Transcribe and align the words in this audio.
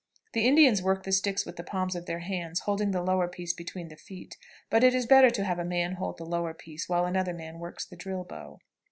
The 0.33 0.47
Indians 0.47 0.81
work 0.81 1.03
the 1.03 1.11
sticks 1.11 1.45
with 1.45 1.57
the 1.57 1.63
palms 1.63 1.95
of 1.95 2.07
the 2.07 2.19
hands, 2.19 2.61
holding 2.61 2.89
the 2.89 3.03
lower 3.03 3.27
piece 3.27 3.53
between 3.53 3.89
the 3.89 3.95
feet; 3.95 4.35
but 4.67 4.83
it 4.83 4.95
is 4.95 5.05
better 5.05 5.29
to 5.29 5.43
have 5.43 5.59
a 5.59 5.63
man 5.63 5.91
to 5.91 5.95
hold 5.97 6.17
the 6.17 6.25
lower 6.25 6.55
piece 6.55 6.89
while 6.89 7.05
another 7.05 7.35
man 7.35 7.59
works 7.59 7.85
the 7.85 7.95
drill 7.95 8.23
bow. 8.23 8.57